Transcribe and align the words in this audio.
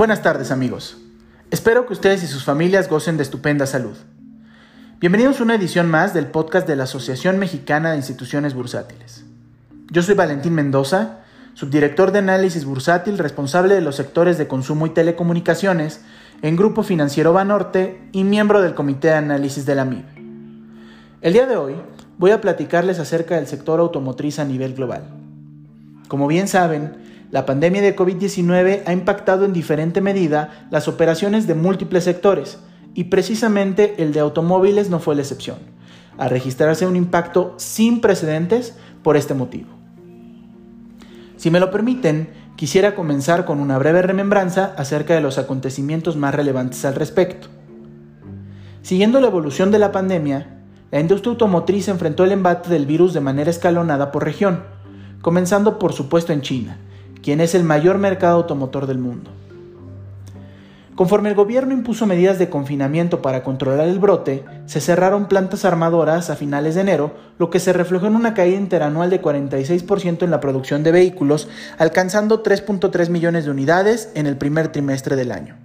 Buenas 0.00 0.22
tardes 0.22 0.50
amigos. 0.50 0.96
Espero 1.50 1.86
que 1.86 1.92
ustedes 1.92 2.22
y 2.22 2.26
sus 2.26 2.42
familias 2.42 2.88
gocen 2.88 3.18
de 3.18 3.22
estupenda 3.22 3.66
salud. 3.66 3.98
Bienvenidos 4.98 5.38
a 5.38 5.42
una 5.42 5.56
edición 5.56 5.90
más 5.90 6.14
del 6.14 6.28
podcast 6.28 6.66
de 6.66 6.74
la 6.74 6.84
Asociación 6.84 7.38
Mexicana 7.38 7.90
de 7.90 7.98
Instituciones 7.98 8.54
Bursátiles. 8.54 9.26
Yo 9.90 10.00
soy 10.00 10.14
Valentín 10.14 10.54
Mendoza, 10.54 11.18
subdirector 11.52 12.12
de 12.12 12.20
análisis 12.20 12.64
bursátil 12.64 13.18
responsable 13.18 13.74
de 13.74 13.82
los 13.82 13.96
sectores 13.96 14.38
de 14.38 14.48
consumo 14.48 14.86
y 14.86 14.88
telecomunicaciones 14.94 16.00
en 16.40 16.56
Grupo 16.56 16.82
Financiero 16.82 17.34
Banorte 17.34 18.00
y 18.12 18.24
miembro 18.24 18.62
del 18.62 18.74
Comité 18.74 19.08
de 19.08 19.16
Análisis 19.16 19.66
de 19.66 19.74
la 19.74 19.84
MIB. 19.84 20.06
El 21.20 21.34
día 21.34 21.44
de 21.44 21.58
hoy 21.58 21.74
voy 22.16 22.30
a 22.30 22.40
platicarles 22.40 23.00
acerca 23.00 23.34
del 23.34 23.46
sector 23.46 23.80
automotriz 23.80 24.38
a 24.38 24.46
nivel 24.46 24.72
global. 24.72 25.02
Como 26.08 26.26
bien 26.26 26.48
saben, 26.48 27.10
la 27.30 27.46
pandemia 27.46 27.80
de 27.80 27.94
COVID-19 27.94 28.82
ha 28.86 28.92
impactado 28.92 29.44
en 29.44 29.52
diferente 29.52 30.00
medida 30.00 30.66
las 30.70 30.88
operaciones 30.88 31.46
de 31.46 31.54
múltiples 31.54 32.04
sectores 32.04 32.58
y 32.94 33.04
precisamente 33.04 33.94
el 34.02 34.12
de 34.12 34.20
automóviles 34.20 34.90
no 34.90 34.98
fue 34.98 35.14
la 35.14 35.22
excepción, 35.22 35.58
a 36.18 36.28
registrarse 36.28 36.86
un 36.86 36.96
impacto 36.96 37.54
sin 37.56 38.00
precedentes 38.00 38.74
por 39.02 39.16
este 39.16 39.34
motivo. 39.34 39.68
Si 41.36 41.50
me 41.50 41.60
lo 41.60 41.70
permiten, 41.70 42.30
quisiera 42.56 42.94
comenzar 42.94 43.44
con 43.44 43.60
una 43.60 43.78
breve 43.78 44.02
remembranza 44.02 44.74
acerca 44.76 45.14
de 45.14 45.20
los 45.20 45.38
acontecimientos 45.38 46.16
más 46.16 46.34
relevantes 46.34 46.84
al 46.84 46.96
respecto. 46.96 47.48
Siguiendo 48.82 49.20
la 49.20 49.28
evolución 49.28 49.70
de 49.70 49.78
la 49.78 49.92
pandemia, 49.92 50.58
la 50.90 51.00
industria 51.00 51.30
automotriz 51.30 51.86
enfrentó 51.86 52.24
el 52.24 52.32
embate 52.32 52.68
del 52.68 52.86
virus 52.86 53.14
de 53.14 53.20
manera 53.20 53.50
escalonada 53.50 54.10
por 54.10 54.24
región, 54.24 54.64
comenzando 55.22 55.78
por 55.78 55.92
supuesto 55.92 56.32
en 56.32 56.40
China, 56.40 56.78
quien 57.22 57.40
es 57.40 57.54
el 57.54 57.64
mayor 57.64 57.98
mercado 57.98 58.36
automotor 58.36 58.86
del 58.86 58.98
mundo. 58.98 59.30
Conforme 61.00 61.30
el 61.30 61.34
gobierno 61.34 61.72
impuso 61.72 62.04
medidas 62.04 62.38
de 62.38 62.50
confinamiento 62.50 63.22
para 63.22 63.42
controlar 63.42 63.88
el 63.88 63.98
brote, 63.98 64.44
se 64.66 64.82
cerraron 64.82 65.28
plantas 65.28 65.64
armadoras 65.64 66.28
a 66.28 66.36
finales 66.36 66.74
de 66.74 66.82
enero, 66.82 67.14
lo 67.38 67.48
que 67.48 67.58
se 67.58 67.72
reflejó 67.72 68.06
en 68.06 68.16
una 68.16 68.34
caída 68.34 68.58
interanual 68.58 69.08
de 69.08 69.22
46% 69.22 70.24
en 70.24 70.30
la 70.30 70.40
producción 70.40 70.82
de 70.82 70.92
vehículos, 70.92 71.48
alcanzando 71.78 72.42
3.3 72.42 73.08
millones 73.08 73.46
de 73.46 73.50
unidades 73.50 74.10
en 74.14 74.26
el 74.26 74.36
primer 74.36 74.72
trimestre 74.72 75.16
del 75.16 75.32
año. 75.32 75.56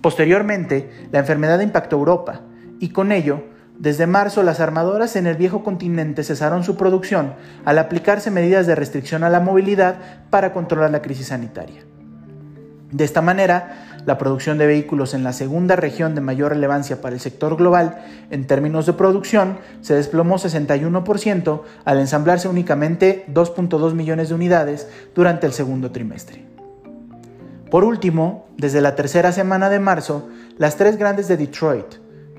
Posteriormente, 0.00 0.90
la 1.12 1.20
enfermedad 1.20 1.60
impactó 1.60 1.94
Europa, 1.94 2.40
y 2.80 2.88
con 2.88 3.12
ello, 3.12 3.44
desde 3.78 4.06
marzo 4.06 4.42
las 4.42 4.60
armadoras 4.60 5.16
en 5.16 5.26
el 5.26 5.36
viejo 5.36 5.64
continente 5.64 6.24
cesaron 6.24 6.62
su 6.62 6.76
producción 6.76 7.34
al 7.64 7.78
aplicarse 7.78 8.30
medidas 8.30 8.66
de 8.66 8.74
restricción 8.74 9.24
a 9.24 9.30
la 9.30 9.40
movilidad 9.40 9.96
para 10.30 10.52
controlar 10.52 10.90
la 10.90 11.02
crisis 11.02 11.28
sanitaria. 11.28 11.82
De 12.92 13.04
esta 13.04 13.22
manera, 13.22 14.02
la 14.04 14.18
producción 14.18 14.58
de 14.58 14.66
vehículos 14.66 15.14
en 15.14 15.24
la 15.24 15.32
segunda 15.32 15.76
región 15.76 16.14
de 16.14 16.20
mayor 16.20 16.52
relevancia 16.52 17.00
para 17.00 17.14
el 17.14 17.20
sector 17.20 17.56
global 17.56 18.04
en 18.30 18.46
términos 18.46 18.84
de 18.84 18.92
producción 18.92 19.58
se 19.80 19.94
desplomó 19.94 20.36
61% 20.36 21.62
al 21.84 21.98
ensamblarse 21.98 22.48
únicamente 22.48 23.24
2.2 23.32 23.94
millones 23.94 24.28
de 24.28 24.34
unidades 24.34 24.88
durante 25.14 25.46
el 25.46 25.52
segundo 25.52 25.90
trimestre. 25.90 26.44
Por 27.70 27.84
último, 27.84 28.46
desde 28.58 28.82
la 28.82 28.94
tercera 28.94 29.32
semana 29.32 29.70
de 29.70 29.80
marzo, 29.80 30.28
las 30.58 30.76
tres 30.76 30.98
grandes 30.98 31.28
de 31.28 31.38
Detroit, 31.38 31.86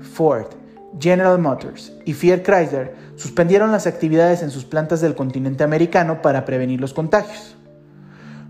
Ford, 0.00 0.59
General 0.98 1.38
Motors 1.38 1.92
y 2.04 2.14
Fiat 2.14 2.42
Chrysler 2.42 2.94
suspendieron 3.16 3.70
las 3.72 3.86
actividades 3.86 4.42
en 4.42 4.50
sus 4.50 4.64
plantas 4.64 5.00
del 5.00 5.14
continente 5.14 5.62
americano 5.62 6.22
para 6.22 6.44
prevenir 6.44 6.80
los 6.80 6.94
contagios. 6.94 7.56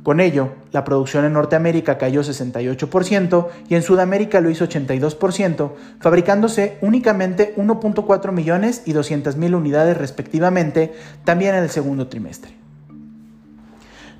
Con 0.02 0.18
ello, 0.18 0.52
la 0.72 0.82
producción 0.84 1.26
en 1.26 1.34
Norteamérica 1.34 1.98
cayó 1.98 2.22
68% 2.22 3.48
y 3.68 3.74
en 3.74 3.82
Sudamérica 3.82 4.40
lo 4.40 4.48
hizo 4.48 4.66
82%, 4.66 5.72
fabricándose 6.00 6.78
únicamente 6.80 7.54
1.4 7.56 8.32
millones 8.32 8.82
y 8.86 8.94
200 8.94 9.36
mil 9.36 9.54
unidades 9.54 9.98
respectivamente, 9.98 10.94
también 11.24 11.54
en 11.54 11.64
el 11.64 11.70
segundo 11.70 12.08
trimestre. 12.08 12.52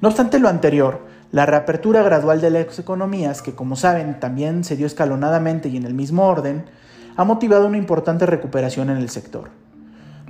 No 0.03 0.09
obstante 0.09 0.39
lo 0.39 0.49
anterior, 0.49 1.01
la 1.33 1.47
reapertura 1.47 2.03
gradual 2.03 2.43
de 2.43 2.51
las 2.51 2.79
economías, 2.79 3.41
que 3.41 3.55
como 3.55 3.77
saben 3.77 4.21
también 4.21 4.65
se 4.65 4.77
dio 4.77 4.87
escalonadamente 4.87 5.71
y 5.71 5.79
en 5.79 5.87
el 5.87 5.95
mismo 5.95 6.27
orden, 6.27 6.65
ha 7.17 7.25
motivado 7.25 7.67
una 7.67 7.77
importante 7.77 8.27
recuperación 8.27 8.91
en 8.91 8.97
el 8.97 9.11
sector. 9.11 9.51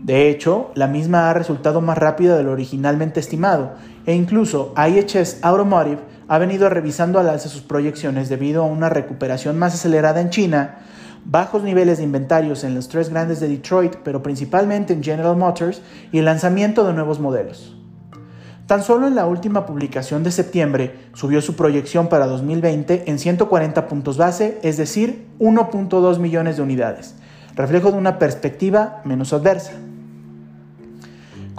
De 0.02 0.30
hecho, 0.30 0.70
la 0.74 0.86
misma 0.86 1.28
ha 1.28 1.34
resultado 1.34 1.80
más 1.80 1.98
rápida 1.98 2.36
de 2.36 2.42
lo 2.42 2.52
originalmente 2.52 3.20
estimado, 3.20 3.72
e 4.06 4.14
incluso 4.14 4.74
IHS 4.76 5.40
Automotive 5.42 6.00
ha 6.26 6.38
venido 6.38 6.70
revisando 6.70 7.18
al 7.18 7.28
alza 7.28 7.48
sus 7.48 7.62
proyecciones 7.62 8.28
debido 8.28 8.62
a 8.62 8.66
una 8.66 8.88
recuperación 8.88 9.58
más 9.58 9.74
acelerada 9.74 10.20
en 10.20 10.30
China, 10.30 10.78
bajos 11.24 11.62
niveles 11.62 11.98
de 11.98 12.04
inventarios 12.04 12.64
en 12.64 12.74
los 12.74 12.88
tres 12.88 13.10
grandes 13.10 13.40
de 13.40 13.48
Detroit, 13.48 13.96
pero 14.02 14.22
principalmente 14.22 14.94
en 14.94 15.02
General 15.02 15.36
Motors, 15.36 15.82
y 16.12 16.18
el 16.18 16.24
lanzamiento 16.24 16.86
de 16.86 16.94
nuevos 16.94 17.20
modelos. 17.20 17.76
Tan 18.70 18.84
solo 18.84 19.08
en 19.08 19.16
la 19.16 19.26
última 19.26 19.66
publicación 19.66 20.22
de 20.22 20.30
septiembre 20.30 20.94
subió 21.12 21.42
su 21.42 21.56
proyección 21.56 22.08
para 22.08 22.28
2020 22.28 23.10
en 23.10 23.18
140 23.18 23.88
puntos 23.88 24.16
base, 24.16 24.60
es 24.62 24.76
decir, 24.76 25.26
1.2 25.40 26.18
millones 26.20 26.56
de 26.56 26.62
unidades, 26.62 27.16
reflejo 27.56 27.90
de 27.90 27.98
una 27.98 28.20
perspectiva 28.20 29.02
menos 29.04 29.32
adversa. 29.32 29.72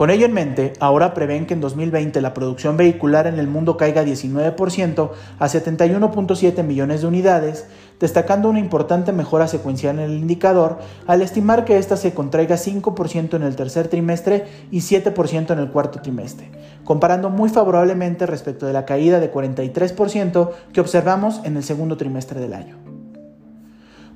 Con 0.01 0.09
ello 0.09 0.25
en 0.25 0.34
mente, 0.34 0.73
ahora 0.79 1.13
prevén 1.13 1.45
que 1.45 1.53
en 1.53 1.62
2020 1.62 2.22
la 2.22 2.34
producción 2.34 2.75
vehicular 2.75 3.28
en 3.28 3.38
el 3.38 3.45
mundo 3.45 3.78
caiga 3.78 4.03
19% 4.03 5.12
a 5.38 5.47
71.7 5.47 6.63
millones 6.63 7.01
de 7.01 7.07
unidades, 7.07 7.67
destacando 8.00 8.50
una 8.50 8.57
importante 8.57 9.11
mejora 9.11 9.47
secuencial 9.47 10.00
en 10.00 10.06
el 10.06 10.17
indicador, 10.17 10.79
al 11.06 11.22
estimar 11.22 11.66
que 11.66 11.78
ésta 11.78 11.97
se 11.97 12.16
contraiga 12.16 12.56
5% 12.56 13.35
en 13.35 13.44
el 13.44 13.56
tercer 13.56 13.90
trimestre 13.90 14.47
y 14.72 14.79
7% 14.79 15.51
en 15.51 15.59
el 15.59 15.69
cuarto 15.69 16.01
trimestre, 16.01 16.50
comparando 16.84 17.29
muy 17.29 17.50
favorablemente 17.50 18.25
respecto 18.25 18.66
de 18.66 18.73
la 18.73 18.85
caída 18.85 19.19
de 19.19 19.31
43% 19.31 20.50
que 20.73 20.81
observamos 20.81 21.41
en 21.44 21.57
el 21.57 21.63
segundo 21.63 21.95
trimestre 21.95 22.40
del 22.40 22.56
año. 22.56 22.81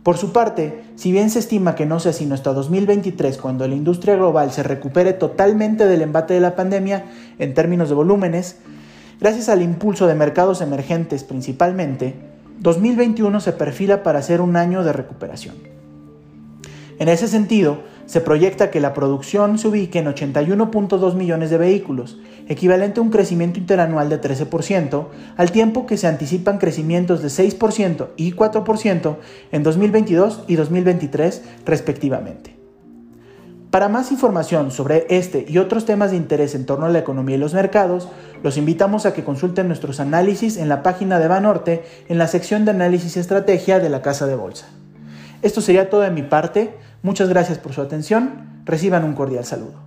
Por 0.05 0.17
su 0.17 0.31
parte, 0.31 0.83
si 0.97 1.11
bien 1.11 1.31
se 1.31 1.39
estima 1.39 1.73
que 1.73 1.87
no 1.87 1.99
sea 1.99 2.13
sino 2.13 2.35
hasta 2.35 2.53
2023 2.53 3.39
cuando 3.39 3.67
la 3.67 3.73
industria 3.73 4.15
global 4.15 4.51
se 4.51 4.61
recupere 4.61 5.13
totalmente 5.13 5.87
del 5.87 6.03
embate 6.03 6.35
de 6.35 6.41
la 6.41 6.55
pandemia 6.55 7.05
en 7.39 7.55
términos 7.55 7.89
de 7.89 7.95
volúmenes, 7.95 8.57
gracias 9.19 9.49
al 9.49 9.63
impulso 9.63 10.05
de 10.05 10.13
mercados 10.13 10.61
emergentes 10.61 11.23
principalmente, 11.23 12.13
2021 12.59 13.41
se 13.41 13.53
perfila 13.53 14.03
para 14.03 14.21
ser 14.21 14.41
un 14.41 14.57
año 14.57 14.83
de 14.83 14.93
recuperación. 14.93 15.55
En 16.99 17.09
ese 17.09 17.27
sentido, 17.27 17.79
se 18.05 18.21
proyecta 18.21 18.71
que 18.71 18.79
la 18.79 18.93
producción 18.93 19.57
se 19.57 19.67
ubique 19.67 19.99
en 19.99 20.05
81.2 20.05 21.15
millones 21.15 21.49
de 21.49 21.57
vehículos, 21.57 22.19
equivalente 22.47 22.99
a 22.99 23.03
un 23.03 23.09
crecimiento 23.09 23.59
interanual 23.59 24.09
de 24.09 24.21
13%, 24.21 25.07
al 25.37 25.51
tiempo 25.51 25.85
que 25.85 25.97
se 25.97 26.07
anticipan 26.07 26.57
crecimientos 26.57 27.21
de 27.21 27.29
6% 27.29 28.09
y 28.17 28.33
4% 28.33 29.15
en 29.51 29.63
2022 29.63 30.43
y 30.47 30.55
2023 30.55 31.43
respectivamente. 31.65 32.55
Para 33.75 33.89
más 33.89 34.13
información 34.13 34.71
sobre 34.71 35.05
este 35.09 35.45
y 35.49 35.57
otros 35.57 35.83
temas 35.83 36.11
de 36.11 36.17
interés 36.17 36.55
en 36.55 36.65
torno 36.65 36.85
a 36.85 36.89
la 36.89 36.99
economía 36.99 37.35
y 37.35 37.39
los 37.39 37.53
mercados, 37.53 38.07
los 38.41 38.55
invitamos 38.55 39.05
a 39.05 39.13
que 39.13 39.25
consulten 39.25 39.67
nuestros 39.67 39.99
análisis 39.99 40.55
en 40.55 40.69
la 40.69 40.81
página 40.81 41.19
de 41.19 41.27
Banorte 41.27 41.83
en 42.07 42.17
la 42.17 42.27
sección 42.27 42.63
de 42.63 42.71
análisis 42.71 43.17
y 43.17 43.19
estrategia 43.19 43.81
de 43.81 43.89
la 43.89 44.01
Casa 44.01 44.27
de 44.27 44.35
Bolsa. 44.35 44.67
Esto 45.41 45.59
sería 45.59 45.89
todo 45.89 46.01
de 46.01 46.11
mi 46.11 46.23
parte. 46.23 46.73
Muchas 47.05 47.29
gracias 47.29 47.59
por 47.59 47.71
su 47.71 47.81
atención. 47.81 48.63
Reciban 48.65 49.03
un 49.03 49.13
cordial 49.13 49.45
saludo. 49.45 49.84